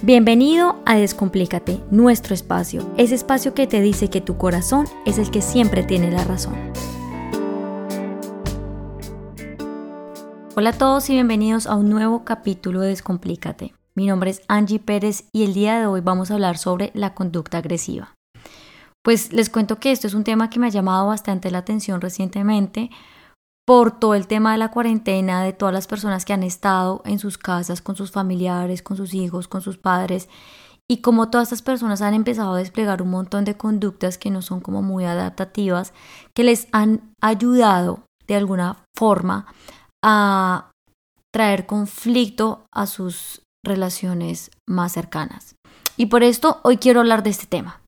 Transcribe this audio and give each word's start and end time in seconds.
Bienvenido 0.00 0.80
a 0.86 0.94
Descomplícate, 0.94 1.80
nuestro 1.90 2.32
espacio, 2.32 2.88
ese 2.96 3.16
espacio 3.16 3.52
que 3.52 3.66
te 3.66 3.80
dice 3.80 4.08
que 4.08 4.20
tu 4.20 4.38
corazón 4.38 4.86
es 5.04 5.18
el 5.18 5.32
que 5.32 5.42
siempre 5.42 5.82
tiene 5.82 6.12
la 6.12 6.22
razón. 6.22 6.54
Hola 10.54 10.70
a 10.70 10.78
todos 10.78 11.10
y 11.10 11.14
bienvenidos 11.14 11.66
a 11.66 11.74
un 11.74 11.90
nuevo 11.90 12.24
capítulo 12.24 12.80
de 12.80 12.90
Descomplícate. 12.90 13.74
Mi 13.96 14.06
nombre 14.06 14.30
es 14.30 14.42
Angie 14.46 14.78
Pérez 14.78 15.24
y 15.32 15.42
el 15.42 15.52
día 15.52 15.80
de 15.80 15.88
hoy 15.88 16.00
vamos 16.00 16.30
a 16.30 16.34
hablar 16.34 16.58
sobre 16.58 16.92
la 16.94 17.14
conducta 17.14 17.58
agresiva. 17.58 18.14
Pues 19.02 19.32
les 19.32 19.50
cuento 19.50 19.80
que 19.80 19.90
esto 19.90 20.06
es 20.06 20.14
un 20.14 20.22
tema 20.22 20.48
que 20.48 20.60
me 20.60 20.68
ha 20.68 20.70
llamado 20.70 21.08
bastante 21.08 21.50
la 21.50 21.58
atención 21.58 22.00
recientemente 22.00 22.90
por 23.68 23.90
todo 23.90 24.14
el 24.14 24.26
tema 24.26 24.52
de 24.52 24.56
la 24.56 24.70
cuarentena, 24.70 25.42
de 25.42 25.52
todas 25.52 25.74
las 25.74 25.86
personas 25.86 26.24
que 26.24 26.32
han 26.32 26.42
estado 26.42 27.02
en 27.04 27.18
sus 27.18 27.36
casas 27.36 27.82
con 27.82 27.96
sus 27.96 28.10
familiares, 28.10 28.80
con 28.80 28.96
sus 28.96 29.12
hijos, 29.12 29.46
con 29.46 29.60
sus 29.60 29.76
padres, 29.76 30.30
y 30.90 31.02
como 31.02 31.28
todas 31.28 31.48
estas 31.48 31.60
personas 31.60 32.00
han 32.00 32.14
empezado 32.14 32.54
a 32.54 32.58
desplegar 32.58 33.02
un 33.02 33.10
montón 33.10 33.44
de 33.44 33.58
conductas 33.58 34.16
que 34.16 34.30
no 34.30 34.40
son 34.40 34.60
como 34.60 34.80
muy 34.80 35.04
adaptativas, 35.04 35.92
que 36.34 36.44
les 36.44 36.66
han 36.72 37.12
ayudado 37.20 38.04
de 38.26 38.36
alguna 38.36 38.84
forma 38.96 39.44
a 40.02 40.70
traer 41.30 41.66
conflicto 41.66 42.64
a 42.74 42.86
sus 42.86 43.42
relaciones 43.62 44.50
más 44.66 44.92
cercanas. 44.92 45.56
Y 45.98 46.06
por 46.06 46.22
esto 46.22 46.62
hoy 46.64 46.78
quiero 46.78 47.00
hablar 47.00 47.22
de 47.22 47.30
este 47.30 47.44
tema. 47.44 47.82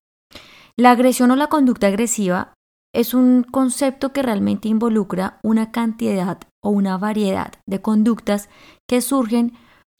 La 0.76 0.90
agresión 0.90 1.30
o 1.30 1.36
la 1.36 1.46
conducta 1.46 1.86
agresiva 1.86 2.52
es 2.92 3.14
un 3.14 3.44
concepto 3.44 4.12
que 4.12 4.22
realmente 4.22 4.68
involucra 4.68 5.38
una 5.42 5.70
cantidad 5.70 6.38
o 6.62 6.70
una 6.70 6.98
variedad 6.98 7.52
de 7.66 7.80
conductas 7.80 8.48
que 8.88 9.00
surgen 9.00 9.52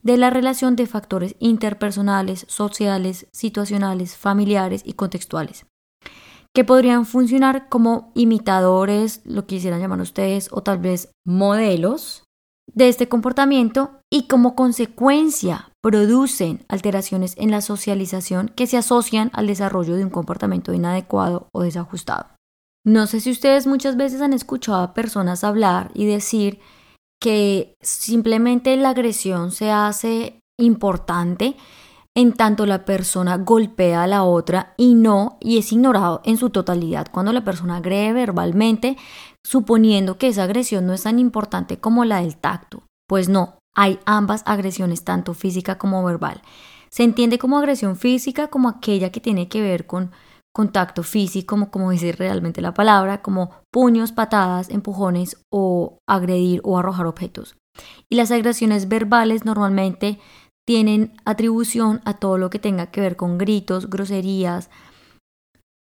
de 0.02 0.16
la 0.16 0.30
relación 0.30 0.76
de 0.76 0.86
factores 0.86 1.36
interpersonales, 1.38 2.46
sociales, 2.48 3.26
situacionales, 3.32 4.16
familiares 4.16 4.82
y 4.84 4.94
contextuales, 4.94 5.66
que 6.54 6.64
podrían 6.64 7.06
funcionar 7.06 7.68
como 7.68 8.10
imitadores, 8.14 9.20
lo 9.24 9.46
quisieran 9.46 9.80
llamar 9.80 10.00
ustedes, 10.00 10.48
o 10.52 10.62
tal 10.62 10.78
vez 10.78 11.12
modelos 11.24 12.24
de 12.72 12.88
este 12.88 13.08
comportamiento 13.08 14.00
y 14.10 14.26
como 14.26 14.54
consecuencia 14.54 15.70
producen 15.82 16.64
alteraciones 16.68 17.34
en 17.36 17.50
la 17.50 17.60
socialización 17.60 18.48
que 18.48 18.66
se 18.66 18.76
asocian 18.76 19.30
al 19.32 19.46
desarrollo 19.46 19.96
de 19.96 20.04
un 20.04 20.10
comportamiento 20.10 20.72
inadecuado 20.72 21.48
o 21.52 21.62
desajustado. 21.62 22.26
No 22.84 23.06
sé 23.06 23.20
si 23.20 23.30
ustedes 23.30 23.66
muchas 23.66 23.96
veces 23.96 24.22
han 24.22 24.32
escuchado 24.32 24.82
a 24.82 24.94
personas 24.94 25.44
hablar 25.44 25.90
y 25.94 26.06
decir 26.06 26.60
que 27.20 27.74
simplemente 27.82 28.74
la 28.76 28.90
agresión 28.90 29.50
se 29.50 29.70
hace 29.70 30.40
importante 30.58 31.56
en 32.16 32.32
tanto 32.32 32.66
la 32.66 32.84
persona 32.84 33.36
golpea 33.36 34.02
a 34.02 34.06
la 34.06 34.24
otra 34.24 34.74
y 34.76 34.94
no, 34.94 35.38
y 35.40 35.58
es 35.58 35.72
ignorado 35.72 36.22
en 36.24 36.38
su 36.38 36.50
totalidad 36.50 37.06
cuando 37.10 37.32
la 37.32 37.44
persona 37.44 37.76
agrede 37.76 38.12
verbalmente, 38.12 38.96
suponiendo 39.44 40.18
que 40.18 40.28
esa 40.28 40.44
agresión 40.44 40.86
no 40.86 40.94
es 40.94 41.04
tan 41.04 41.18
importante 41.18 41.78
como 41.78 42.04
la 42.04 42.20
del 42.22 42.36
tacto. 42.36 42.82
Pues 43.06 43.28
no, 43.28 43.58
hay 43.74 43.98
ambas 44.06 44.42
agresiones, 44.46 45.04
tanto 45.04 45.34
física 45.34 45.78
como 45.78 46.04
verbal. 46.04 46.42
Se 46.90 47.04
entiende 47.04 47.38
como 47.38 47.58
agresión 47.58 47.96
física 47.96 48.48
como 48.48 48.68
aquella 48.68 49.10
que 49.10 49.20
tiene 49.20 49.48
que 49.48 49.60
ver 49.60 49.86
con 49.86 50.10
contacto 50.52 51.02
físico, 51.02 51.70
como, 51.70 51.90
dice 51.90 52.12
realmente 52.12 52.60
la 52.60 52.74
palabra, 52.74 53.22
como 53.22 53.50
puños, 53.72 54.12
patadas, 54.12 54.68
empujones 54.70 55.44
o 55.50 55.98
agredir 56.08 56.60
o 56.64 56.78
arrojar 56.78 57.06
objetos. 57.06 57.56
Y 58.08 58.16
las 58.16 58.30
agresiones 58.30 58.88
verbales 58.88 59.44
normalmente 59.44 60.18
tienen 60.66 61.14
atribución 61.24 62.00
a 62.04 62.14
todo 62.14 62.38
lo 62.38 62.50
que 62.50 62.58
tenga 62.58 62.90
que 62.90 63.00
ver 63.00 63.16
con 63.16 63.38
gritos, 63.38 63.88
groserías, 63.88 64.70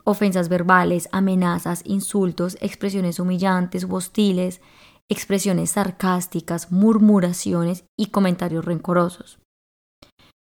ofensas 0.05 0.49
verbales, 0.49 1.09
amenazas, 1.13 1.83
insultos, 1.85 2.57
expresiones 2.61 3.19
humillantes 3.21 3.85
o 3.85 3.95
hostiles, 3.95 4.61
expresiones 5.09 5.73
sarcásticas, 5.73 6.73
murmuraciones 6.73 7.85
y 7.99 8.07
comentarios 8.07 8.65
rencorosos. 8.65 9.39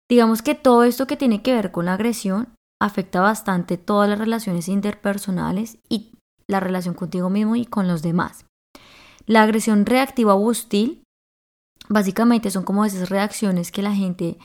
Digamos 0.10 0.42
que 0.42 0.56
todo 0.56 0.84
esto 0.84 1.08
que 1.08 1.18
tiene 1.18 1.42
que 1.42 1.54
ver 1.54 1.72
con 1.72 1.86
la 1.86 1.94
agresión 1.94 2.56
afecta 2.82 3.22
bastante 3.22 3.78
todas 3.78 4.10
las 4.10 4.20
relaciones 4.20 4.68
interpersonales 4.68 5.78
y 5.90 6.14
la 6.48 6.60
relación 6.60 6.96
contigo 6.96 7.30
mismo 7.30 7.56
y 7.56 7.66
con 7.66 7.88
los 7.88 8.02
demás. 8.02 8.46
La 9.26 9.44
agresión 9.44 9.86
reactiva 9.86 10.34
o 10.34 10.48
hostil 10.48 11.04
básicamente 11.88 12.52
son 12.52 12.64
como 12.64 12.86
esas 12.86 13.10
reacciones 13.10 13.72
que 13.72 13.82
la 13.82 13.94
gente 13.94 14.38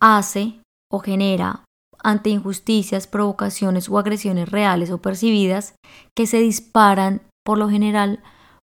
hace 0.00 0.60
o 0.92 1.00
genera 1.00 1.64
ante 2.02 2.30
injusticias, 2.30 3.06
provocaciones 3.06 3.88
o 3.88 3.98
agresiones 3.98 4.50
reales 4.50 4.90
o 4.90 5.00
percibidas 5.00 5.74
que 6.14 6.26
se 6.26 6.38
disparan 6.38 7.22
por 7.44 7.58
lo 7.58 7.68
general 7.70 8.22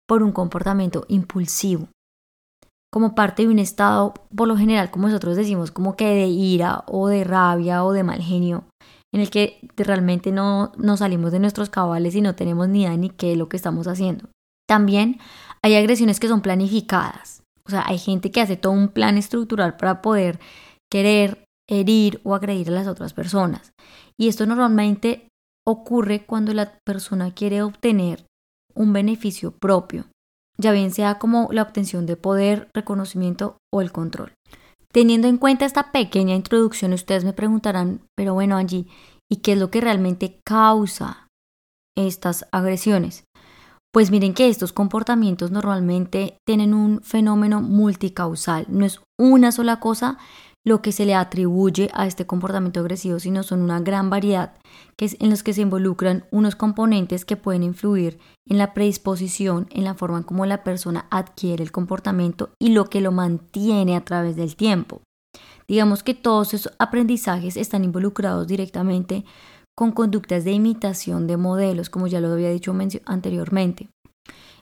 por 0.08 0.22
un 0.22 0.32
comportamiento 0.32 1.04
impulsivo 1.08 1.88
como 2.90 3.14
parte 3.14 3.42
de 3.42 3.48
un 3.48 3.58
estado, 3.58 4.14
por 4.34 4.48
lo 4.48 4.56
general, 4.56 4.90
como 4.90 5.08
nosotros 5.08 5.36
decimos, 5.36 5.70
como 5.70 5.96
que 5.96 6.06
de 6.06 6.26
ira 6.26 6.84
o 6.86 7.08
de 7.08 7.24
rabia 7.24 7.84
o 7.84 7.92
de 7.92 8.02
mal 8.02 8.22
genio, 8.22 8.64
en 9.12 9.20
el 9.20 9.30
que 9.30 9.58
realmente 9.76 10.32
no 10.32 10.72
nos 10.76 11.00
salimos 11.00 11.32
de 11.32 11.38
nuestros 11.38 11.70
cabales 11.70 12.14
y 12.14 12.20
no 12.20 12.34
tenemos 12.34 12.68
ni 12.68 12.82
idea 12.82 12.96
ni 12.96 13.10
qué 13.10 13.32
es 13.32 13.38
lo 13.38 13.48
que 13.48 13.56
estamos 13.56 13.86
haciendo. 13.86 14.28
También 14.66 15.18
hay 15.62 15.76
agresiones 15.76 16.20
que 16.20 16.28
son 16.28 16.40
planificadas, 16.40 17.42
o 17.66 17.70
sea, 17.70 17.84
hay 17.86 17.98
gente 17.98 18.30
que 18.30 18.40
hace 18.40 18.56
todo 18.56 18.72
un 18.72 18.88
plan 18.88 19.18
estructural 19.18 19.76
para 19.76 20.00
poder 20.00 20.40
querer 20.90 21.44
herir 21.68 22.20
o 22.24 22.34
agredir 22.34 22.68
a 22.68 22.72
las 22.72 22.86
otras 22.86 23.12
personas. 23.12 23.72
Y 24.18 24.28
esto 24.28 24.46
normalmente 24.46 25.28
ocurre 25.66 26.24
cuando 26.24 26.54
la 26.54 26.78
persona 26.86 27.34
quiere 27.34 27.62
obtener 27.62 28.24
un 28.74 28.94
beneficio 28.94 29.52
propio 29.52 30.06
ya 30.60 30.72
bien 30.72 30.90
sea 30.90 31.18
como 31.18 31.48
la 31.52 31.62
obtención 31.62 32.06
de 32.06 32.16
poder, 32.16 32.68
reconocimiento 32.74 33.58
o 33.72 33.80
el 33.80 33.92
control. 33.92 34.32
Teniendo 34.92 35.28
en 35.28 35.36
cuenta 35.36 35.66
esta 35.66 35.92
pequeña 35.92 36.34
introducción, 36.34 36.92
ustedes 36.92 37.24
me 37.24 37.32
preguntarán, 37.32 38.00
pero 38.16 38.34
bueno 38.34 38.56
Angie, 38.56 38.86
¿y 39.30 39.36
qué 39.36 39.52
es 39.52 39.58
lo 39.58 39.70
que 39.70 39.80
realmente 39.80 40.40
causa 40.44 41.28
estas 41.96 42.46
agresiones? 42.52 43.24
Pues 43.92 44.10
miren 44.10 44.34
que 44.34 44.48
estos 44.48 44.72
comportamientos 44.72 45.50
normalmente 45.50 46.38
tienen 46.46 46.74
un 46.74 47.02
fenómeno 47.02 47.60
multicausal, 47.62 48.66
no 48.68 48.84
es 48.84 49.00
una 49.18 49.52
sola 49.52 49.80
cosa 49.80 50.18
lo 50.64 50.82
que 50.82 50.92
se 50.92 51.06
le 51.06 51.14
atribuye 51.14 51.90
a 51.94 52.06
este 52.06 52.26
comportamiento 52.26 52.80
agresivo, 52.80 53.18
sino 53.18 53.42
son 53.42 53.62
una 53.62 53.80
gran 53.80 54.10
variedad 54.10 54.54
que 54.96 55.04
es 55.04 55.16
en 55.20 55.30
los 55.30 55.42
que 55.42 55.54
se 55.54 55.62
involucran 55.62 56.24
unos 56.30 56.56
componentes 56.56 57.24
que 57.24 57.36
pueden 57.36 57.62
influir 57.62 58.18
en 58.46 58.58
la 58.58 58.74
predisposición, 58.74 59.68
en 59.70 59.84
la 59.84 59.94
forma 59.94 60.18
en 60.18 60.24
cómo 60.24 60.44
la 60.46 60.64
persona 60.64 61.06
adquiere 61.10 61.62
el 61.62 61.72
comportamiento 61.72 62.50
y 62.58 62.70
lo 62.70 62.86
que 62.86 63.00
lo 63.00 63.12
mantiene 63.12 63.96
a 63.96 64.04
través 64.04 64.36
del 64.36 64.56
tiempo. 64.56 65.00
Digamos 65.68 66.02
que 66.02 66.14
todos 66.14 66.54
esos 66.54 66.72
aprendizajes 66.78 67.56
están 67.56 67.84
involucrados 67.84 68.46
directamente 68.46 69.24
con 69.76 69.92
conductas 69.92 70.44
de 70.44 70.52
imitación 70.52 71.26
de 71.26 71.36
modelos, 71.36 71.90
como 71.90 72.08
ya 72.08 72.20
lo 72.20 72.32
había 72.32 72.50
dicho 72.50 72.74
anteriormente. 73.04 73.88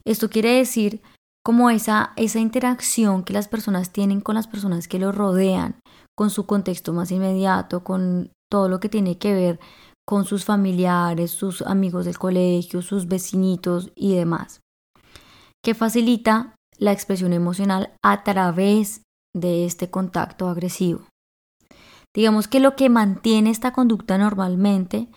Esto 0.05 0.29
quiere 0.29 0.51
decir 0.51 1.01
como 1.43 1.71
esa, 1.71 2.13
esa 2.17 2.41
interacción 2.41 3.23
que 3.23 3.33
las 3.33 3.49
personas 3.49 3.93
tienen 3.93 4.21
con 4.21 4.35
las 4.35 4.49
personas 4.49 4.89
que 4.89 4.99
los 4.99 5.15
rodean, 5.15 5.77
con 6.17 6.31
su 6.31 6.47
contexto 6.47 6.93
más 6.93 7.11
inmediato, 7.11 7.85
con 7.85 8.31
todo 8.51 8.69
lo 8.69 8.81
que 8.81 8.89
tiene 8.89 9.19
que 9.19 9.35
ver 9.35 9.61
con 10.07 10.25
sus 10.25 10.45
familiares, 10.45 11.33
sus 11.33 11.63
amigos 11.63 12.05
del 12.05 12.19
colegio, 12.19 12.81
sus 12.81 13.09
vecinitos 13.09 13.91
y 13.97 14.15
demás, 14.15 14.61
que 15.65 15.75
facilita 15.75 16.55
la 16.79 16.93
expresión 16.93 17.33
emocional 17.33 17.95
a 18.03 18.23
través 18.23 19.03
de 19.35 19.65
este 19.65 19.91
contacto 19.91 20.49
agresivo. 20.49 21.07
Digamos 22.15 22.49
que 22.49 22.61
lo 22.61 22.77
que 22.77 22.89
mantiene 22.89 23.51
esta 23.51 23.73
conducta 23.73 24.17
normalmente 24.17 25.09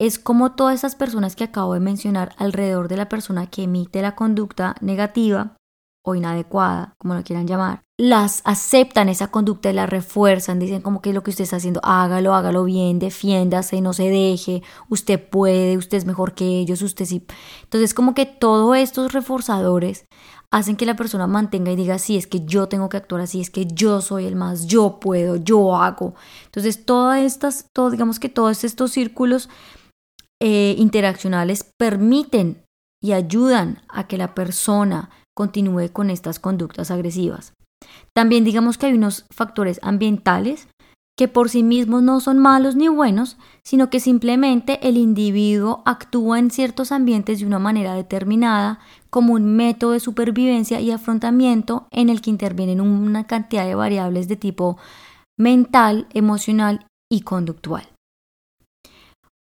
es 0.00 0.18
como 0.18 0.52
todas 0.52 0.76
esas 0.76 0.96
personas 0.96 1.36
que 1.36 1.44
acabo 1.44 1.74
de 1.74 1.80
mencionar 1.80 2.34
alrededor 2.38 2.88
de 2.88 2.96
la 2.96 3.08
persona 3.08 3.48
que 3.48 3.64
emite 3.64 4.00
la 4.00 4.14
conducta 4.14 4.74
negativa 4.80 5.56
o 6.06 6.14
inadecuada, 6.14 6.94
como 6.98 7.14
lo 7.14 7.22
quieran 7.22 7.46
llamar, 7.46 7.82
las 7.96 8.42
aceptan 8.44 9.08
esa 9.08 9.28
conducta 9.30 9.70
y 9.70 9.72
la 9.72 9.86
refuerzan, 9.86 10.58
dicen 10.58 10.82
como 10.82 11.00
que 11.00 11.12
lo 11.12 11.22
que 11.22 11.30
usted 11.30 11.44
está 11.44 11.56
haciendo, 11.56 11.80
hágalo, 11.82 12.34
hágalo 12.34 12.64
bien, 12.64 12.98
defiéndase, 12.98 13.80
no 13.80 13.92
se 13.94 14.10
deje, 14.10 14.62
usted 14.90 15.18
puede, 15.18 15.78
usted 15.78 15.98
es 15.98 16.04
mejor 16.04 16.34
que 16.34 16.44
ellos, 16.44 16.82
usted 16.82 17.06
sí. 17.06 17.24
Entonces 17.62 17.94
como 17.94 18.14
que 18.14 18.26
todos 18.26 18.76
estos 18.76 19.12
reforzadores 19.12 20.04
hacen 20.50 20.76
que 20.76 20.86
la 20.86 20.94
persona 20.94 21.26
mantenga 21.26 21.72
y 21.72 21.76
diga, 21.76 21.98
sí, 21.98 22.16
es 22.16 22.26
que 22.26 22.44
yo 22.44 22.68
tengo 22.68 22.88
que 22.88 22.98
actuar 22.98 23.22
así, 23.22 23.40
es 23.40 23.50
que 23.50 23.66
yo 23.66 24.00
soy 24.00 24.26
el 24.26 24.36
más, 24.36 24.66
yo 24.66 25.00
puedo, 25.00 25.36
yo 25.36 25.76
hago. 25.76 26.14
Entonces 26.44 26.84
todas 26.84 27.22
estas, 27.22 27.66
todo, 27.72 27.90
digamos 27.90 28.20
que 28.20 28.28
todos 28.28 28.62
estos 28.62 28.92
círculos 28.92 29.48
eh, 30.42 30.74
interaccionales 30.78 31.70
permiten 31.78 32.62
y 33.02 33.12
ayudan 33.12 33.82
a 33.88 34.06
que 34.06 34.18
la 34.18 34.34
persona 34.34 35.10
continúe 35.34 35.90
con 35.92 36.10
estas 36.10 36.38
conductas 36.38 36.90
agresivas. 36.90 37.52
También 38.14 38.44
digamos 38.44 38.78
que 38.78 38.86
hay 38.86 38.94
unos 38.94 39.26
factores 39.30 39.80
ambientales 39.82 40.68
que 41.16 41.28
por 41.28 41.48
sí 41.48 41.62
mismos 41.62 42.02
no 42.02 42.18
son 42.18 42.38
malos 42.38 42.74
ni 42.74 42.88
buenos, 42.88 43.36
sino 43.62 43.88
que 43.88 44.00
simplemente 44.00 44.80
el 44.86 44.96
individuo 44.96 45.82
actúa 45.84 46.38
en 46.38 46.50
ciertos 46.50 46.90
ambientes 46.90 47.38
de 47.38 47.46
una 47.46 47.60
manera 47.60 47.94
determinada 47.94 48.80
como 49.10 49.34
un 49.34 49.54
método 49.54 49.92
de 49.92 50.00
supervivencia 50.00 50.80
y 50.80 50.90
afrontamiento 50.90 51.86
en 51.92 52.08
el 52.08 52.20
que 52.20 52.30
intervienen 52.30 52.80
una 52.80 53.26
cantidad 53.26 53.64
de 53.64 53.76
variables 53.76 54.26
de 54.26 54.36
tipo 54.36 54.76
mental, 55.38 56.08
emocional 56.14 56.86
y 57.10 57.20
conductual. 57.20 57.88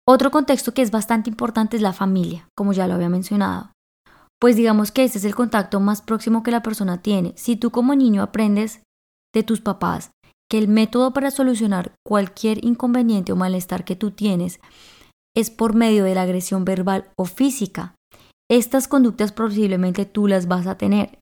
Otro 0.08 0.30
contexto 0.30 0.72
que 0.72 0.82
es 0.82 0.92
bastante 0.92 1.30
importante 1.30 1.76
es 1.76 1.82
la 1.82 1.92
familia, 1.92 2.48
como 2.56 2.72
ya 2.72 2.86
lo 2.86 2.94
había 2.94 3.08
mencionado. 3.08 3.72
Pues 4.40 4.56
digamos 4.56 4.92
que 4.92 5.04
ese 5.04 5.18
es 5.18 5.24
el 5.24 5.34
contacto 5.34 5.80
más 5.80 6.02
próximo 6.02 6.42
que 6.42 6.50
la 6.50 6.62
persona 6.62 7.00
tiene. 7.00 7.32
Si 7.36 7.56
tú 7.56 7.70
como 7.70 7.94
niño 7.94 8.22
aprendes 8.22 8.82
de 9.34 9.42
tus 9.42 9.60
papás 9.60 10.10
que 10.50 10.58
el 10.58 10.68
método 10.68 11.12
para 11.12 11.30
solucionar 11.30 11.92
cualquier 12.06 12.64
inconveniente 12.64 13.32
o 13.32 13.36
malestar 13.36 13.84
que 13.84 13.96
tú 13.96 14.10
tienes 14.10 14.60
es 15.34 15.50
por 15.50 15.74
medio 15.74 16.04
de 16.04 16.14
la 16.14 16.22
agresión 16.22 16.64
verbal 16.64 17.10
o 17.16 17.24
física, 17.24 17.94
estas 18.48 18.88
conductas 18.88 19.32
posiblemente 19.32 20.06
tú 20.06 20.28
las 20.28 20.46
vas 20.46 20.66
a 20.66 20.78
tener. 20.78 21.18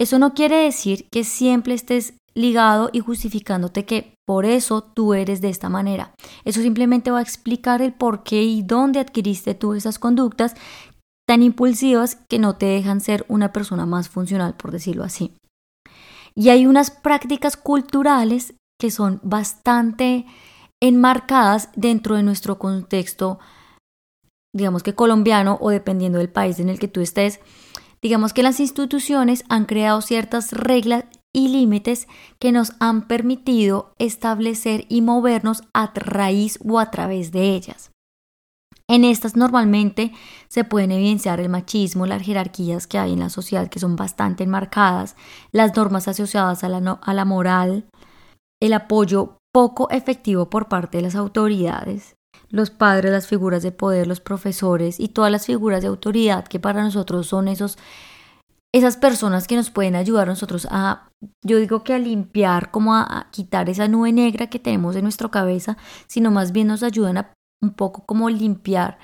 Eso 0.00 0.18
no 0.18 0.34
quiere 0.34 0.56
decir 0.56 1.06
que 1.12 1.22
siempre 1.22 1.74
estés 1.74 2.14
ligado 2.34 2.90
y 2.92 3.00
justificándote 3.00 3.84
que 3.84 4.14
por 4.26 4.46
eso 4.46 4.82
tú 4.82 5.14
eres 5.14 5.40
de 5.40 5.50
esta 5.50 5.68
manera. 5.68 6.14
Eso 6.44 6.62
simplemente 6.62 7.10
va 7.10 7.18
a 7.18 7.22
explicar 7.22 7.82
el 7.82 7.92
por 7.92 8.22
qué 8.22 8.42
y 8.42 8.62
dónde 8.62 9.00
adquiriste 9.00 9.54
tú 9.54 9.74
esas 9.74 9.98
conductas 9.98 10.54
tan 11.26 11.42
impulsivas 11.42 12.16
que 12.28 12.38
no 12.38 12.56
te 12.56 12.66
dejan 12.66 13.00
ser 13.00 13.24
una 13.28 13.52
persona 13.52 13.86
más 13.86 14.08
funcional, 14.08 14.54
por 14.54 14.72
decirlo 14.72 15.04
así. 15.04 15.34
Y 16.34 16.48
hay 16.48 16.66
unas 16.66 16.90
prácticas 16.90 17.56
culturales 17.56 18.54
que 18.80 18.90
son 18.90 19.20
bastante 19.22 20.26
enmarcadas 20.82 21.68
dentro 21.76 22.16
de 22.16 22.22
nuestro 22.22 22.58
contexto, 22.58 23.38
digamos 24.54 24.82
que 24.82 24.94
colombiano 24.94 25.58
o 25.60 25.70
dependiendo 25.70 26.18
del 26.18 26.28
país 26.28 26.58
en 26.58 26.68
el 26.68 26.78
que 26.78 26.88
tú 26.88 27.00
estés. 27.00 27.40
Digamos 28.02 28.32
que 28.32 28.42
las 28.42 28.58
instituciones 28.58 29.44
han 29.48 29.66
creado 29.66 30.00
ciertas 30.00 30.52
reglas 30.52 31.04
y 31.32 31.48
límites 31.48 32.08
que 32.40 32.50
nos 32.50 32.72
han 32.80 33.06
permitido 33.06 33.94
establecer 33.98 34.84
y 34.88 35.00
movernos 35.02 35.62
a 35.72 35.92
raíz 35.94 36.58
o 36.64 36.80
a 36.80 36.90
través 36.90 37.30
de 37.30 37.54
ellas. 37.54 37.92
En 38.92 39.04
estas 39.04 39.36
normalmente 39.36 40.12
se 40.48 40.64
pueden 40.64 40.92
evidenciar 40.92 41.40
el 41.40 41.48
machismo, 41.48 42.04
las 42.04 42.20
jerarquías 42.20 42.86
que 42.86 42.98
hay 42.98 43.14
en 43.14 43.20
la 43.20 43.30
sociedad 43.30 43.68
que 43.68 43.78
son 43.78 43.96
bastante 43.96 44.44
enmarcadas, 44.44 45.16
las 45.50 45.74
normas 45.74 46.08
asociadas 46.08 46.62
a 46.62 46.68
la, 46.68 46.98
a 47.00 47.14
la 47.14 47.24
moral, 47.24 47.86
el 48.60 48.74
apoyo 48.74 49.38
poco 49.50 49.88
efectivo 49.88 50.50
por 50.50 50.68
parte 50.68 50.98
de 50.98 51.04
las 51.04 51.14
autoridades, 51.14 52.16
los 52.50 52.68
padres, 52.68 53.10
las 53.12 53.26
figuras 53.26 53.62
de 53.62 53.72
poder, 53.72 54.06
los 54.06 54.20
profesores 54.20 55.00
y 55.00 55.08
todas 55.08 55.32
las 55.32 55.46
figuras 55.46 55.80
de 55.80 55.88
autoridad 55.88 56.46
que 56.46 56.60
para 56.60 56.84
nosotros 56.84 57.26
son 57.26 57.48
esos 57.48 57.78
esas 58.74 58.98
personas 58.98 59.46
que 59.46 59.56
nos 59.56 59.70
pueden 59.70 59.96
ayudar 59.96 60.28
a 60.28 60.32
nosotros 60.32 60.68
a, 60.70 61.08
yo 61.42 61.58
digo 61.58 61.82
que 61.82 61.94
a 61.94 61.98
limpiar, 61.98 62.70
como 62.70 62.94
a, 62.94 63.28
quitar 63.30 63.70
esa 63.70 63.88
nube 63.88 64.12
negra 64.12 64.48
que 64.48 64.58
tenemos 64.58 64.96
en 64.96 65.04
nuestra 65.04 65.30
cabeza, 65.30 65.78
sino 66.08 66.30
más 66.30 66.52
bien 66.52 66.68
nos 66.68 66.82
ayudan 66.82 67.16
a 67.16 67.32
un 67.62 67.72
poco 67.72 68.04
como 68.04 68.28
limpiar 68.28 68.98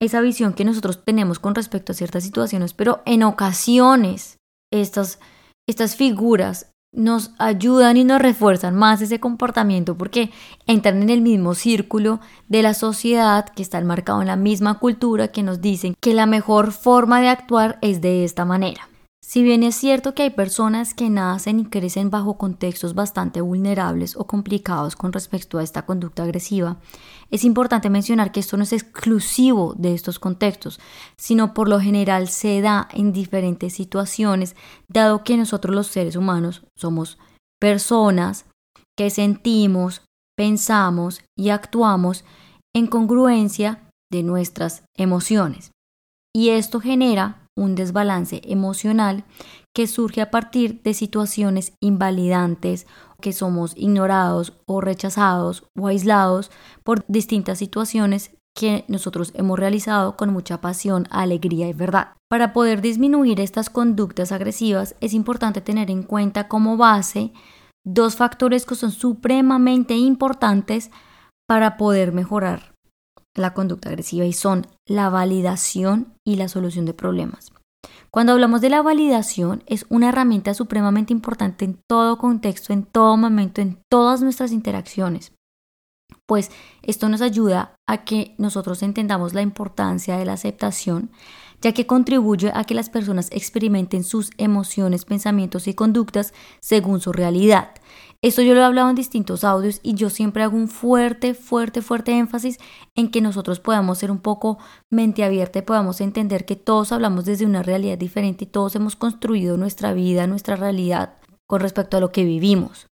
esa 0.00 0.20
visión 0.20 0.54
que 0.54 0.64
nosotros 0.64 1.04
tenemos 1.04 1.38
con 1.38 1.54
respecto 1.54 1.92
a 1.92 1.94
ciertas 1.94 2.24
situaciones, 2.24 2.72
pero 2.72 3.02
en 3.04 3.22
ocasiones 3.22 4.38
estas, 4.72 5.20
estas 5.68 5.94
figuras 5.94 6.72
nos 6.92 7.32
ayudan 7.38 7.96
y 7.96 8.04
nos 8.04 8.20
refuerzan 8.20 8.74
más 8.74 9.00
ese 9.00 9.20
comportamiento 9.20 9.96
porque 9.96 10.32
entran 10.66 11.02
en 11.02 11.10
el 11.10 11.20
mismo 11.20 11.54
círculo 11.54 12.18
de 12.48 12.62
la 12.62 12.74
sociedad 12.74 13.48
que 13.48 13.62
está 13.62 13.78
enmarcado 13.78 14.22
en 14.22 14.26
la 14.26 14.36
misma 14.36 14.78
cultura 14.80 15.28
que 15.28 15.44
nos 15.44 15.60
dicen 15.60 15.94
que 16.00 16.14
la 16.14 16.26
mejor 16.26 16.72
forma 16.72 17.20
de 17.20 17.28
actuar 17.28 17.78
es 17.80 18.00
de 18.00 18.24
esta 18.24 18.44
manera. 18.44 18.89
Si 19.30 19.44
bien 19.44 19.62
es 19.62 19.76
cierto 19.76 20.12
que 20.12 20.24
hay 20.24 20.30
personas 20.30 20.92
que 20.92 21.08
nacen 21.08 21.60
y 21.60 21.66
crecen 21.66 22.10
bajo 22.10 22.36
contextos 22.36 22.96
bastante 22.96 23.40
vulnerables 23.40 24.16
o 24.16 24.26
complicados 24.26 24.96
con 24.96 25.12
respecto 25.12 25.58
a 25.58 25.62
esta 25.62 25.86
conducta 25.86 26.24
agresiva, 26.24 26.78
es 27.30 27.44
importante 27.44 27.90
mencionar 27.90 28.32
que 28.32 28.40
esto 28.40 28.56
no 28.56 28.64
es 28.64 28.72
exclusivo 28.72 29.74
de 29.78 29.94
estos 29.94 30.18
contextos, 30.18 30.80
sino 31.16 31.54
por 31.54 31.68
lo 31.68 31.78
general 31.78 32.26
se 32.26 32.60
da 32.60 32.88
en 32.90 33.12
diferentes 33.12 33.72
situaciones, 33.72 34.56
dado 34.88 35.22
que 35.22 35.36
nosotros 35.36 35.76
los 35.76 35.86
seres 35.86 36.16
humanos 36.16 36.64
somos 36.74 37.16
personas 37.60 38.46
que 38.98 39.10
sentimos, 39.10 40.02
pensamos 40.36 41.22
y 41.38 41.50
actuamos 41.50 42.24
en 42.74 42.88
congruencia 42.88 43.88
de 44.10 44.24
nuestras 44.24 44.82
emociones. 44.96 45.70
Y 46.34 46.48
esto 46.48 46.80
genera 46.80 47.39
un 47.56 47.74
desbalance 47.74 48.40
emocional 48.44 49.24
que 49.74 49.86
surge 49.86 50.20
a 50.20 50.30
partir 50.30 50.82
de 50.82 50.94
situaciones 50.94 51.72
invalidantes, 51.80 52.86
que 53.20 53.32
somos 53.32 53.74
ignorados 53.76 54.54
o 54.66 54.80
rechazados 54.80 55.64
o 55.78 55.86
aislados 55.86 56.50
por 56.84 57.04
distintas 57.06 57.58
situaciones 57.58 58.32
que 58.56 58.84
nosotros 58.88 59.32
hemos 59.34 59.58
realizado 59.58 60.16
con 60.16 60.32
mucha 60.32 60.60
pasión, 60.60 61.06
alegría 61.10 61.68
y 61.68 61.72
verdad. 61.72 62.14
Para 62.28 62.52
poder 62.52 62.80
disminuir 62.80 63.40
estas 63.40 63.70
conductas 63.70 64.32
agresivas 64.32 64.96
es 65.00 65.14
importante 65.14 65.60
tener 65.60 65.90
en 65.90 66.02
cuenta 66.02 66.48
como 66.48 66.76
base 66.76 67.32
dos 67.84 68.16
factores 68.16 68.66
que 68.66 68.74
son 68.74 68.90
supremamente 68.90 69.94
importantes 69.96 70.90
para 71.48 71.76
poder 71.76 72.12
mejorar 72.12 72.70
la 73.34 73.54
conducta 73.54 73.88
agresiva 73.88 74.24
y 74.24 74.32
son 74.32 74.66
la 74.86 75.08
validación 75.08 76.14
y 76.24 76.36
la 76.36 76.48
solución 76.48 76.84
de 76.84 76.94
problemas. 76.94 77.52
Cuando 78.10 78.32
hablamos 78.32 78.60
de 78.60 78.70
la 78.70 78.82
validación, 78.82 79.62
es 79.66 79.86
una 79.88 80.08
herramienta 80.08 80.52
supremamente 80.54 81.12
importante 81.12 81.64
en 81.64 81.80
todo 81.88 82.18
contexto, 82.18 82.72
en 82.72 82.84
todo 82.84 83.16
momento, 83.16 83.60
en 83.60 83.80
todas 83.88 84.20
nuestras 84.20 84.52
interacciones. 84.52 85.32
Pues 86.26 86.50
esto 86.82 87.08
nos 87.08 87.22
ayuda 87.22 87.74
a 87.88 88.04
que 88.04 88.34
nosotros 88.38 88.82
entendamos 88.82 89.32
la 89.32 89.42
importancia 89.42 90.16
de 90.16 90.24
la 90.24 90.32
aceptación, 90.32 91.10
ya 91.60 91.72
que 91.72 91.86
contribuye 91.86 92.50
a 92.54 92.64
que 92.64 92.74
las 92.74 92.90
personas 92.90 93.28
experimenten 93.30 94.04
sus 94.04 94.30
emociones, 94.38 95.04
pensamientos 95.04 95.68
y 95.68 95.74
conductas 95.74 96.32
según 96.60 97.00
su 97.00 97.12
realidad. 97.12 97.70
Esto 98.22 98.42
yo 98.42 98.54
lo 98.54 98.60
he 98.60 98.64
hablado 98.64 98.90
en 98.90 98.96
distintos 98.96 99.44
audios 99.44 99.80
y 99.82 99.94
yo 99.94 100.10
siempre 100.10 100.42
hago 100.42 100.56
un 100.56 100.68
fuerte, 100.68 101.32
fuerte, 101.34 101.80
fuerte 101.80 102.12
énfasis 102.12 102.58
en 102.94 103.10
que 103.10 103.22
nosotros 103.22 103.60
podamos 103.60 103.98
ser 103.98 104.10
un 104.10 104.18
poco 104.18 104.58
mente 104.90 105.24
abierta 105.24 105.60
y 105.60 105.62
podamos 105.62 106.00
entender 106.02 106.44
que 106.44 106.56
todos 106.56 106.92
hablamos 106.92 107.24
desde 107.24 107.46
una 107.46 107.62
realidad 107.62 107.96
diferente 107.96 108.44
y 108.44 108.48
todos 108.48 108.76
hemos 108.76 108.94
construido 108.94 109.56
nuestra 109.56 109.94
vida, 109.94 110.26
nuestra 110.26 110.56
realidad 110.56 111.14
con 111.46 111.60
respecto 111.60 111.96
a 111.96 112.00
lo 112.00 112.12
que 112.12 112.24
vivimos 112.24 112.89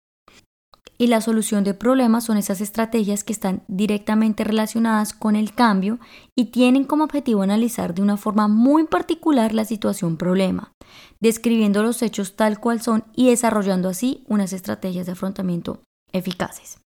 y 0.99 1.07
la 1.07 1.21
solución 1.21 1.63
de 1.63 1.75
problemas 1.75 2.25
son 2.25 2.37
esas 2.37 2.61
estrategias 2.61 3.23
que 3.23 3.33
están 3.33 3.63
directamente 3.69 4.43
relacionadas 4.43 5.13
con 5.13 5.37
el 5.37 5.55
cambio 5.55 6.01
y 6.37 6.47
tienen 6.47 6.85
como 6.85 7.05
objetivo 7.05 7.43
analizar 7.43 7.95
de 7.95 8.03
una 8.03 8.17
forma 8.17 8.49
muy 8.49 8.85
particular 8.85 9.55
la 9.55 9.65
situación 9.65 10.17
problema, 10.17 10.73
describiendo 11.21 11.85
los 11.85 12.03
hechos 12.03 12.35
tal 12.35 12.59
cual 12.59 12.83
son 12.83 13.05
y 13.15 13.31
desarrollando 13.31 13.89
así 13.89 14.25
unas 14.27 14.53
estrategias 14.53 15.07
de 15.07 15.13
afrontamiento 15.13 15.83
eficaces. 16.13 16.81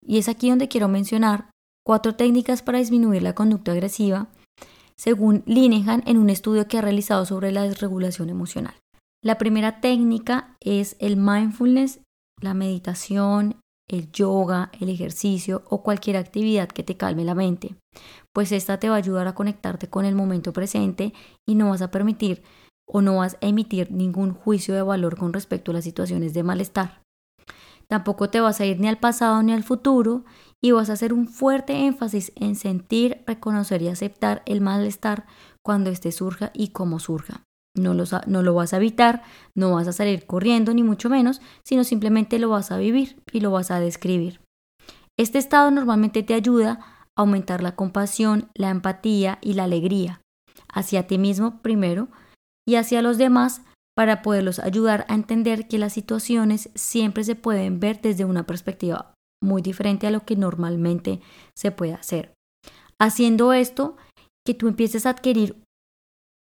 Y 0.00 0.18
es 0.18 0.28
aquí 0.28 0.48
donde 0.50 0.68
quiero 0.68 0.86
mencionar 0.86 1.50
cuatro 1.84 2.14
técnicas 2.14 2.62
para 2.62 2.78
disminuir 2.78 3.22
la 3.22 3.34
conducta 3.34 3.72
agresiva, 3.72 4.28
según 4.96 5.42
Linehan 5.46 6.04
en 6.06 6.18
un 6.18 6.30
estudio 6.30 6.68
que 6.68 6.78
ha 6.78 6.82
realizado 6.82 7.26
sobre 7.26 7.50
la 7.50 7.62
desregulación 7.62 8.30
emocional. 8.30 8.74
La 9.22 9.38
primera 9.38 9.80
técnica 9.80 10.56
es 10.60 10.96
el 11.00 11.16
mindfulness 11.16 12.00
la 12.40 12.54
meditación, 12.54 13.60
el 13.88 14.10
yoga, 14.12 14.70
el 14.80 14.88
ejercicio 14.88 15.62
o 15.68 15.82
cualquier 15.82 16.16
actividad 16.16 16.68
que 16.68 16.82
te 16.82 16.96
calme 16.96 17.24
la 17.24 17.34
mente, 17.34 17.76
pues 18.32 18.52
esta 18.52 18.78
te 18.78 18.88
va 18.88 18.96
a 18.96 18.98
ayudar 18.98 19.26
a 19.28 19.34
conectarte 19.34 19.88
con 19.88 20.04
el 20.04 20.14
momento 20.14 20.52
presente 20.52 21.12
y 21.46 21.54
no 21.54 21.70
vas 21.70 21.82
a 21.82 21.90
permitir 21.90 22.42
o 22.86 23.00
no 23.00 23.16
vas 23.16 23.34
a 23.34 23.46
emitir 23.46 23.90
ningún 23.90 24.32
juicio 24.32 24.74
de 24.74 24.82
valor 24.82 25.16
con 25.16 25.32
respecto 25.32 25.70
a 25.70 25.74
las 25.74 25.84
situaciones 25.84 26.34
de 26.34 26.42
malestar. 26.42 27.02
Tampoco 27.88 28.30
te 28.30 28.40
vas 28.40 28.60
a 28.60 28.66
ir 28.66 28.80
ni 28.80 28.88
al 28.88 28.98
pasado 28.98 29.42
ni 29.42 29.52
al 29.52 29.62
futuro 29.62 30.24
y 30.60 30.72
vas 30.72 30.90
a 30.90 30.94
hacer 30.94 31.12
un 31.12 31.28
fuerte 31.28 31.86
énfasis 31.86 32.32
en 32.34 32.56
sentir, 32.56 33.22
reconocer 33.26 33.82
y 33.82 33.88
aceptar 33.88 34.42
el 34.46 34.60
malestar 34.60 35.26
cuando 35.62 35.90
éste 35.90 36.10
surja 36.10 36.50
y 36.52 36.68
cómo 36.68 36.98
surja. 36.98 37.45
No 37.76 37.94
lo, 37.94 38.04
no 38.26 38.42
lo 38.42 38.54
vas 38.54 38.72
a 38.72 38.78
evitar, 38.78 39.22
no 39.54 39.72
vas 39.74 39.86
a 39.88 39.92
salir 39.92 40.26
corriendo, 40.26 40.72
ni 40.74 40.82
mucho 40.82 41.08
menos, 41.10 41.40
sino 41.62 41.84
simplemente 41.84 42.38
lo 42.38 42.48
vas 42.48 42.70
a 42.72 42.78
vivir 42.78 43.22
y 43.32 43.40
lo 43.40 43.50
vas 43.50 43.70
a 43.70 43.80
describir. 43.80 44.40
Este 45.18 45.38
estado 45.38 45.70
normalmente 45.70 46.22
te 46.22 46.34
ayuda 46.34 46.80
a 47.16 47.22
aumentar 47.22 47.62
la 47.62 47.74
compasión, 47.74 48.50
la 48.54 48.70
empatía 48.70 49.38
y 49.40 49.54
la 49.54 49.64
alegría 49.64 50.20
hacia 50.68 51.06
ti 51.06 51.16
mismo 51.16 51.62
primero 51.62 52.08
y 52.68 52.74
hacia 52.74 53.02
los 53.02 53.18
demás 53.18 53.62
para 53.96 54.20
poderlos 54.20 54.58
ayudar 54.58 55.06
a 55.08 55.14
entender 55.14 55.68
que 55.68 55.78
las 55.78 55.94
situaciones 55.94 56.68
siempre 56.74 57.24
se 57.24 57.34
pueden 57.34 57.80
ver 57.80 58.02
desde 58.02 58.26
una 58.26 58.44
perspectiva 58.44 59.14
muy 59.42 59.62
diferente 59.62 60.06
a 60.06 60.10
lo 60.10 60.24
que 60.24 60.36
normalmente 60.36 61.20
se 61.56 61.70
puede 61.70 61.94
hacer. 61.94 62.34
Haciendo 63.00 63.52
esto, 63.54 63.96
que 64.46 64.54
tú 64.54 64.68
empieces 64.68 65.06
a 65.06 65.10
adquirir 65.10 65.62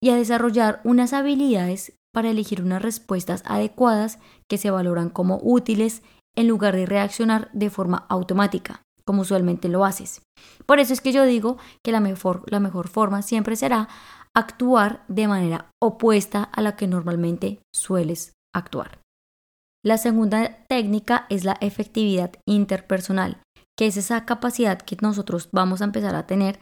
y 0.05 0.11
a 0.11 0.17
desarrollar 0.17 0.83
unas 0.85 1.15
habilidades 1.15 1.95
para 2.13 2.29
elegir 2.29 2.61
unas 2.61 2.83
respuestas 2.83 3.43
adecuadas 3.47 4.19
que 4.51 4.59
se 4.59 4.71
valoran 4.71 5.09
como 5.09 5.41
útiles 5.43 6.03
en 6.37 6.47
lugar 6.47 6.77
de 6.77 6.85
reaccionar 6.85 7.49
de 7.55 7.71
forma 7.71 8.05
automática, 8.11 8.83
como 9.07 9.23
usualmente 9.23 9.71
lo 9.71 9.83
haces. 9.83 10.21
Por 10.67 10.79
eso 10.79 10.93
es 10.93 11.01
que 11.01 11.13
yo 11.13 11.25
digo 11.25 11.57
que 11.83 11.91
la 11.91 12.01
mejor, 12.01 12.43
la 12.53 12.61
mejor 12.61 12.89
forma 12.89 13.23
siempre 13.23 13.57
será 13.57 13.89
actuar 14.37 15.07
de 15.09 15.27
manera 15.27 15.71
opuesta 15.83 16.43
a 16.43 16.61
la 16.61 16.77
que 16.77 16.87
normalmente 16.87 17.63
sueles 17.75 18.35
actuar. 18.55 19.01
La 19.83 19.97
segunda 19.97 20.67
técnica 20.69 21.25
es 21.31 21.45
la 21.45 21.57
efectividad 21.63 22.33
interpersonal, 22.47 23.41
que 23.79 23.87
es 23.87 23.97
esa 23.97 24.27
capacidad 24.27 24.83
que 24.83 24.99
nosotros 25.01 25.49
vamos 25.51 25.81
a 25.81 25.85
empezar 25.85 26.15
a 26.15 26.27
tener 26.27 26.61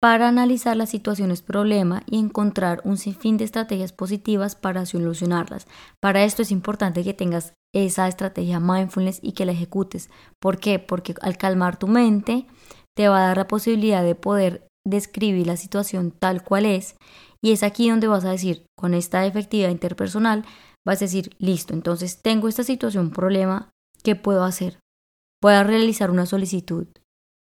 para 0.00 0.28
analizar 0.28 0.76
las 0.76 0.90
situaciones 0.90 1.42
problema 1.42 2.02
y 2.06 2.18
encontrar 2.18 2.80
un 2.84 2.98
sinfín 2.98 3.36
de 3.36 3.44
estrategias 3.44 3.92
positivas 3.92 4.54
para 4.54 4.86
solucionarlas. 4.86 5.66
Para 6.00 6.24
esto 6.24 6.42
es 6.42 6.50
importante 6.50 7.02
que 7.02 7.14
tengas 7.14 7.54
esa 7.74 8.08
estrategia 8.08 8.60
mindfulness 8.60 9.20
y 9.22 9.32
que 9.32 9.46
la 9.46 9.52
ejecutes. 9.52 10.10
¿Por 10.40 10.58
qué? 10.58 10.78
Porque 10.78 11.14
al 11.22 11.36
calmar 11.36 11.78
tu 11.78 11.88
mente 11.88 12.46
te 12.96 13.08
va 13.08 13.18
a 13.18 13.28
dar 13.28 13.36
la 13.38 13.48
posibilidad 13.48 14.02
de 14.02 14.14
poder 14.14 14.66
describir 14.86 15.46
la 15.46 15.56
situación 15.56 16.12
tal 16.12 16.44
cual 16.44 16.64
es 16.64 16.96
y 17.42 17.52
es 17.52 17.62
aquí 17.62 17.90
donde 17.90 18.08
vas 18.08 18.24
a 18.24 18.30
decir, 18.30 18.66
con 18.76 18.94
esta 18.94 19.26
efectividad 19.26 19.70
interpersonal, 19.70 20.44
vas 20.86 21.02
a 21.02 21.04
decir, 21.04 21.36
listo, 21.38 21.74
entonces 21.74 22.22
tengo 22.22 22.48
esta 22.48 22.64
situación, 22.64 23.10
problema, 23.10 23.70
¿qué 24.02 24.16
puedo 24.16 24.44
hacer? 24.44 24.78
Voy 25.42 25.52
a 25.52 25.62
realizar 25.62 26.10
una 26.10 26.26
solicitud, 26.26 26.88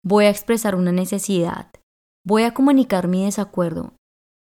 voy 0.02 0.24
a 0.24 0.30
expresar 0.30 0.74
una 0.74 0.92
necesidad, 0.92 1.70
voy 2.24 2.44
a 2.44 2.54
comunicar 2.54 3.08
mi 3.08 3.24
desacuerdo 3.24 3.94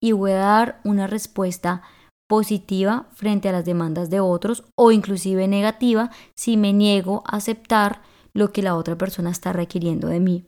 y 0.01 0.11
voy 0.11 0.31
a 0.31 0.37
dar 0.37 0.81
una 0.83 1.07
respuesta 1.07 1.81
positiva 2.27 3.07
frente 3.13 3.49
a 3.49 3.51
las 3.51 3.65
demandas 3.65 4.09
de 4.09 4.19
otros 4.19 4.63
o 4.75 4.91
inclusive 4.91 5.47
negativa 5.47 6.11
si 6.35 6.57
me 6.57 6.73
niego 6.73 7.23
a 7.25 7.37
aceptar 7.37 8.01
lo 8.33 8.51
que 8.51 8.61
la 8.61 8.75
otra 8.75 8.97
persona 8.97 9.29
está 9.29 9.53
requiriendo 9.53 10.07
de 10.07 10.19
mí 10.19 10.45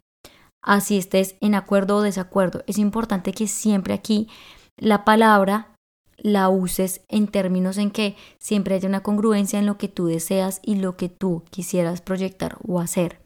así 0.68 0.98
estés 0.98 1.36
en 1.42 1.56
acuerdo 1.56 1.98
o 1.98 2.02
desacuerdo. 2.02 2.64
Es 2.68 2.78
importante 2.78 3.32
que 3.32 3.48
siempre 3.48 3.94
aquí 3.94 4.28
la 4.76 5.06
palabra 5.06 5.74
la 6.18 6.50
uses 6.50 7.02
en 7.08 7.28
términos 7.28 7.78
en 7.78 7.90
que 7.90 8.16
siempre 8.40 8.76
haya 8.76 8.90
una 8.90 9.02
congruencia 9.02 9.60
en 9.60 9.66
lo 9.66 9.78
que 9.78 9.88
tú 9.88 10.08
deseas 10.08 10.60
y 10.64 10.76
lo 10.76 10.98
que 10.98 11.10
tú 11.10 11.44
quisieras 11.50 12.02
proyectar 12.02 12.58
o 12.68 12.80
hacer. 12.80 13.22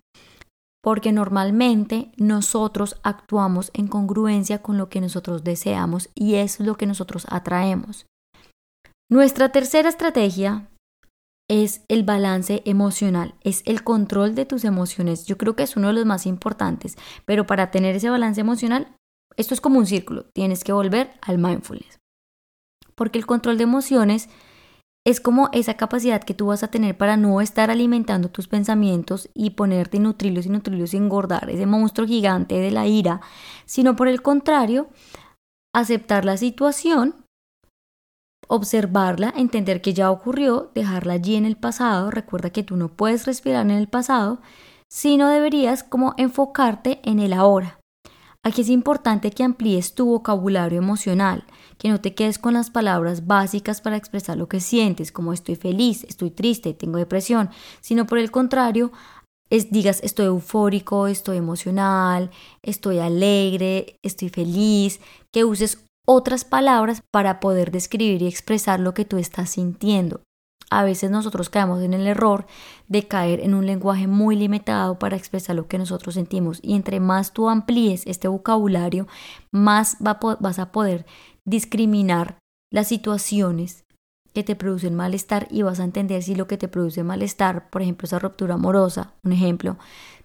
Porque 0.83 1.11
normalmente 1.11 2.11
nosotros 2.17 2.99
actuamos 3.03 3.69
en 3.73 3.87
congruencia 3.87 4.61
con 4.61 4.77
lo 4.77 4.89
que 4.89 5.01
nosotros 5.01 5.43
deseamos 5.43 6.09
y 6.15 6.35
es 6.35 6.59
lo 6.59 6.75
que 6.75 6.87
nosotros 6.87 7.27
atraemos. 7.29 8.07
Nuestra 9.09 9.51
tercera 9.51 9.89
estrategia 9.89 10.69
es 11.49 11.83
el 11.89 12.03
balance 12.03 12.61
emocional, 12.65 13.35
es 13.41 13.61
el 13.65 13.83
control 13.83 14.35
de 14.35 14.45
tus 14.45 14.63
emociones. 14.63 15.25
Yo 15.25 15.37
creo 15.37 15.53
que 15.53 15.63
es 15.63 15.75
uno 15.75 15.87
de 15.87 15.93
los 15.93 16.05
más 16.05 16.25
importantes, 16.25 16.97
pero 17.25 17.45
para 17.45 17.71
tener 17.71 17.93
ese 17.95 18.09
balance 18.09 18.39
emocional, 18.39 18.95
esto 19.35 19.53
es 19.53 19.59
como 19.59 19.77
un 19.77 19.85
círculo, 19.85 20.29
tienes 20.33 20.63
que 20.63 20.71
volver 20.71 21.11
al 21.21 21.39
mindfulness. 21.39 21.99
Porque 22.95 23.19
el 23.19 23.25
control 23.25 23.57
de 23.57 23.65
emociones 23.65 24.29
es 25.05 25.19
como 25.19 25.49
esa 25.51 25.75
capacidad 25.75 26.21
que 26.21 26.33
tú 26.33 26.47
vas 26.47 26.63
a 26.63 26.69
tener 26.69 26.97
para 26.97 27.17
no 27.17 27.41
estar 27.41 27.71
alimentando 27.71 28.29
tus 28.29 28.47
pensamientos 28.47 29.29
y 29.33 29.51
ponerte 29.51 29.99
nutrirlos 29.99 30.45
y 30.45 30.49
nutrirlos 30.49 30.93
y 30.93 30.97
engordar 30.97 31.49
ese 31.49 31.65
monstruo 31.65 32.07
gigante 32.07 32.55
de 32.55 32.71
la 32.71 32.85
ira, 32.85 33.21
sino 33.65 33.95
por 33.95 34.07
el 34.07 34.21
contrario, 34.21 34.89
aceptar 35.73 36.25
la 36.25 36.37
situación 36.37 37.15
observarla, 38.51 39.33
entender 39.37 39.81
que 39.81 39.93
ya 39.93 40.11
ocurrió, 40.11 40.71
dejarla 40.75 41.13
allí 41.13 41.35
en 41.35 41.45
el 41.45 41.55
pasado, 41.55 42.11
recuerda 42.11 42.49
que 42.49 42.63
tú 42.63 42.75
no 42.75 42.89
puedes 42.89 43.25
respirar 43.25 43.65
en 43.65 43.71
el 43.71 43.87
pasado, 43.87 44.41
sino 44.89 45.29
deberías 45.29 45.83
como 45.83 46.13
enfocarte 46.17 46.99
en 47.03 47.19
el 47.19 47.31
ahora. 47.31 47.80
Aquí 48.43 48.61
es 48.61 48.69
importante 48.69 49.29
que 49.29 49.43
amplíes 49.43 49.93
tu 49.93 50.07
vocabulario 50.07 50.79
emocional, 50.79 51.45
que 51.77 51.89
no 51.89 52.01
te 52.01 52.15
quedes 52.15 52.39
con 52.39 52.55
las 52.55 52.71
palabras 52.71 53.27
básicas 53.27 53.81
para 53.81 53.97
expresar 53.97 54.35
lo 54.35 54.47
que 54.47 54.59
sientes, 54.59 55.11
como 55.11 55.31
estoy 55.31 55.55
feliz, 55.55 56.03
estoy 56.05 56.31
triste, 56.31 56.73
tengo 56.73 56.97
depresión, 56.97 57.51
sino 57.81 58.07
por 58.07 58.17
el 58.17 58.31
contrario, 58.31 58.91
es, 59.51 59.69
digas 59.69 59.99
estoy 60.01 60.25
eufórico, 60.25 61.05
estoy 61.05 61.37
emocional, 61.37 62.31
estoy 62.63 62.97
alegre, 62.97 63.99
estoy 64.01 64.29
feliz, 64.29 65.01
que 65.31 65.43
uses 65.43 65.85
otras 66.07 66.43
palabras 66.43 67.03
para 67.11 67.39
poder 67.39 67.69
describir 67.69 68.23
y 68.23 68.27
expresar 68.27 68.79
lo 68.79 68.95
que 68.95 69.05
tú 69.05 69.17
estás 69.17 69.51
sintiendo. 69.51 70.21
A 70.71 70.85
veces 70.85 71.11
nosotros 71.11 71.49
caemos 71.49 71.81
en 71.81 71.93
el 71.93 72.07
error 72.07 72.47
de 72.87 73.05
caer 73.05 73.41
en 73.41 73.53
un 73.53 73.65
lenguaje 73.65 74.07
muy 74.07 74.37
limitado 74.37 74.97
para 74.97 75.17
expresar 75.17 75.57
lo 75.57 75.67
que 75.67 75.77
nosotros 75.77 76.15
sentimos 76.15 76.59
y 76.63 76.75
entre 76.75 77.01
más 77.01 77.33
tú 77.33 77.49
amplíes 77.49 78.07
este 78.07 78.29
vocabulario, 78.29 79.05
más 79.51 79.97
vas 79.99 80.59
a 80.59 80.71
poder 80.71 81.05
discriminar 81.45 82.37
las 82.71 82.87
situaciones 82.87 83.83
que 84.33 84.43
te 84.43 84.55
producen 84.55 84.95
malestar 84.95 85.45
y 85.51 85.61
vas 85.61 85.81
a 85.81 85.83
entender 85.83 86.23
si 86.23 86.35
lo 86.35 86.47
que 86.47 86.57
te 86.57 86.69
produce 86.69 87.03
malestar, 87.03 87.69
por 87.69 87.81
ejemplo, 87.81 88.05
esa 88.05 88.19
ruptura 88.19 88.53
amorosa, 88.53 89.13
un 89.25 89.33
ejemplo, 89.33 89.77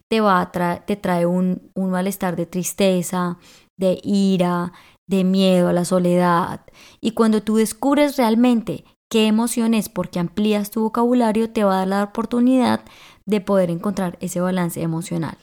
te, 0.08 0.20
va 0.20 0.40
a 0.40 0.84
te 0.86 0.94
trae 0.94 1.26
un, 1.26 1.72
un 1.74 1.90
malestar 1.90 2.36
de 2.36 2.46
tristeza, 2.46 3.36
de 3.76 3.98
ira, 4.04 4.72
de 5.08 5.24
miedo 5.24 5.66
a 5.66 5.72
la 5.72 5.84
soledad. 5.84 6.60
Y 7.00 7.12
cuando 7.12 7.42
tú 7.42 7.56
descubres 7.56 8.16
realmente 8.16 8.84
qué 9.08 9.26
emoción 9.26 9.74
es 9.74 9.88
porque 9.88 10.18
amplías 10.18 10.70
tu 10.70 10.82
vocabulario, 10.82 11.50
te 11.50 11.64
va 11.64 11.74
a 11.74 11.78
dar 11.78 11.88
la 11.88 12.02
oportunidad 12.04 12.80
de 13.24 13.40
poder 13.40 13.70
encontrar 13.70 14.18
ese 14.20 14.40
balance 14.40 14.80
emocional, 14.82 15.36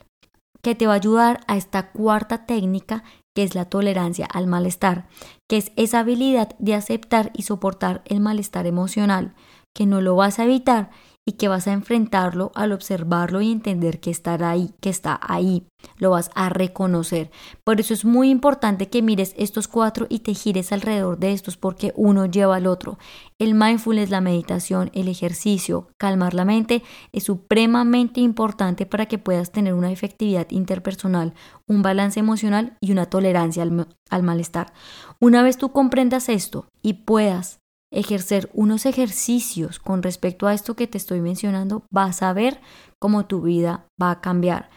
que 0.61 0.75
te 0.75 0.87
va 0.87 0.93
a 0.93 0.97
ayudar 0.97 1.41
a 1.47 1.57
esta 1.57 1.91
cuarta 1.91 2.45
técnica 2.45 3.03
que 3.35 3.43
es 3.43 3.55
la 3.55 3.65
tolerancia 3.65 4.27
al 4.31 4.47
malestar, 4.47 5.07
que 5.49 5.57
es 5.57 5.71
esa 5.75 5.99
habilidad 5.99 6.55
de 6.59 6.75
aceptar 6.75 7.31
y 7.33 7.43
soportar 7.43 8.03
el 8.05 8.19
malestar 8.19 8.67
emocional, 8.67 9.33
que 9.73 9.85
no 9.85 10.01
lo 10.01 10.15
vas 10.15 10.39
a 10.39 10.43
evitar 10.43 10.91
y 11.25 11.33
que 11.33 11.47
vas 11.47 11.67
a 11.67 11.73
enfrentarlo 11.73 12.51
al 12.53 12.73
observarlo 12.73 13.41
y 13.41 13.51
entender 13.51 13.99
que 13.99 14.11
estará 14.11 14.51
ahí, 14.51 14.73
que 14.81 14.89
está 14.89 15.19
ahí, 15.21 15.65
lo 15.97 16.09
vas 16.09 16.29
a 16.35 16.49
reconocer. 16.49 17.31
Por 17.63 17.79
eso 17.79 17.93
es 17.93 18.03
muy 18.03 18.29
importante 18.29 18.89
que 18.89 19.01
mires 19.01 19.33
estos 19.37 19.67
cuatro 19.67 20.05
y 20.09 20.19
te 20.19 20.33
gires 20.33 20.71
alrededor 20.71 21.17
de 21.17 21.31
estos 21.31 21.55
porque 21.55 21.93
uno 21.95 22.25
lleva 22.25 22.57
al 22.57 22.67
otro. 22.67 22.97
El 23.39 23.55
mindfulness, 23.55 24.09
la 24.09 24.21
meditación, 24.21 24.91
el 24.93 25.07
ejercicio, 25.07 25.87
calmar 25.97 26.33
la 26.33 26.45
mente 26.45 26.83
es 27.13 27.23
supremamente 27.23 28.19
importante 28.19 28.85
para 28.85 29.05
que 29.05 29.17
puedas 29.17 29.51
tener 29.51 29.73
una 29.73 29.91
efectividad 29.91 30.47
interpersonal, 30.51 31.33
un 31.67 31.81
balance 31.81 32.19
emocional 32.19 32.77
y 32.81 32.91
una 32.91 33.05
tolerancia 33.05 33.63
al, 33.63 33.87
al 34.09 34.23
malestar. 34.23 34.73
Una 35.19 35.41
vez 35.41 35.57
tú 35.57 35.71
comprendas 35.71 36.27
esto 36.27 36.67
y 36.81 36.93
puedas 36.93 37.62
ejercer 37.93 38.49
unos 38.53 38.85
ejercicios 38.85 39.79
con 39.79 40.03
respecto 40.03 40.47
a 40.47 40.53
esto 40.53 40.75
que 40.75 40.87
te 40.87 40.97
estoy 40.97 41.21
mencionando, 41.21 41.85
vas 41.91 42.23
a 42.23 42.33
ver 42.33 42.59
cómo 42.99 43.25
tu 43.25 43.41
vida 43.41 43.85
va 44.01 44.11
a 44.11 44.21
cambiar. 44.21 44.69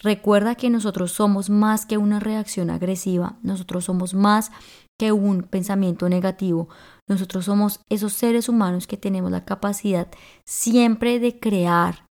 Recuerda 0.00 0.56
que 0.56 0.68
nosotros 0.68 1.12
somos 1.12 1.48
más 1.48 1.86
que 1.86 1.96
una 1.96 2.20
reacción 2.20 2.68
agresiva, 2.70 3.38
nosotros 3.42 3.84
somos 3.84 4.12
más 4.12 4.50
que 4.98 5.12
un 5.12 5.42
pensamiento 5.42 6.08
negativo, 6.08 6.68
nosotros 7.08 7.44
somos 7.44 7.80
esos 7.88 8.12
seres 8.12 8.48
humanos 8.48 8.86
que 8.86 8.96
tenemos 8.96 9.30
la 9.30 9.44
capacidad 9.44 10.08
siempre 10.44 11.20
de 11.20 11.38
crear 11.38 12.06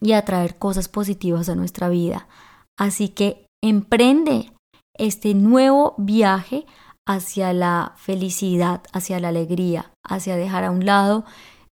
y 0.00 0.12
atraer 0.12 0.58
cosas 0.58 0.88
positivas 0.88 1.48
a 1.48 1.54
nuestra 1.54 1.88
vida. 1.88 2.28
Así 2.76 3.08
que 3.08 3.46
emprende 3.62 4.52
este 4.98 5.34
nuevo 5.34 5.94
viaje 5.98 6.66
hacia 7.06 7.52
la 7.52 7.94
felicidad, 7.96 8.82
hacia 8.92 9.20
la 9.20 9.28
alegría, 9.28 9.92
hacia 10.02 10.36
dejar 10.36 10.64
a 10.64 10.70
un 10.70 10.84
lado 10.84 11.24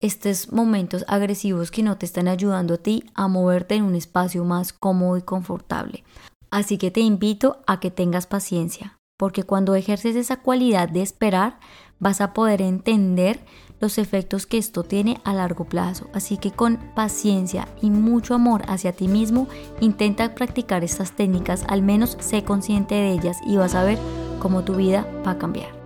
estos 0.01 0.51
momentos 0.51 1.05
agresivos 1.07 1.71
que 1.71 1.83
no 1.83 1.97
te 1.97 2.05
están 2.05 2.27
ayudando 2.27 2.75
a 2.75 2.77
ti 2.77 3.03
a 3.13 3.27
moverte 3.27 3.75
en 3.75 3.83
un 3.83 3.95
espacio 3.95 4.43
más 4.43 4.73
cómodo 4.73 5.17
y 5.17 5.21
confortable. 5.21 6.03
Así 6.51 6.77
que 6.77 6.89
te 6.89 7.01
invito 7.01 7.61
a 7.67 7.79
que 7.79 7.91
tengas 7.91 8.25
paciencia, 8.25 8.97
porque 9.17 9.43
cuando 9.43 9.75
ejerces 9.75 10.15
esa 10.15 10.37
cualidad 10.37 10.89
de 10.89 11.01
esperar, 11.01 11.59
vas 11.99 12.21
a 12.21 12.33
poder 12.33 12.61
entender 12.61 13.41
los 13.79 13.97
efectos 13.97 14.45
que 14.45 14.57
esto 14.57 14.83
tiene 14.83 15.19
a 15.23 15.33
largo 15.33 15.65
plazo. 15.65 16.09
Así 16.13 16.37
que 16.37 16.51
con 16.51 16.77
paciencia 16.95 17.67
y 17.81 17.89
mucho 17.89 18.33
amor 18.33 18.63
hacia 18.67 18.91
ti 18.91 19.07
mismo, 19.07 19.47
intenta 19.79 20.35
practicar 20.35 20.83
estas 20.83 21.13
técnicas, 21.13 21.63
al 21.67 21.81
menos 21.81 22.17
sé 22.19 22.43
consciente 22.43 22.95
de 22.95 23.11
ellas 23.11 23.37
y 23.45 23.57
vas 23.57 23.75
a 23.75 23.83
ver 23.83 23.97
cómo 24.39 24.63
tu 24.63 24.75
vida 24.75 25.07
va 25.25 25.31
a 25.31 25.37
cambiar. 25.37 25.78